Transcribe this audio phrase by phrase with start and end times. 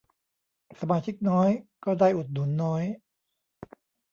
[0.79, 1.49] สมาชิกน้อย
[1.85, 2.83] ก็ได้อุดหนุนน้อย